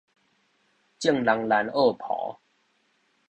[0.97, 2.39] 眾人僫扶